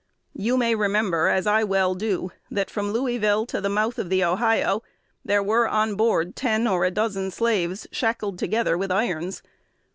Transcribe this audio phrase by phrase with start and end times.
[0.33, 4.23] You may remember, as I well do, that, from Louisville to the mouth of the
[4.23, 4.81] Ohio,
[5.23, 9.43] there were on board ten or a dozen slaves shackled together with irons.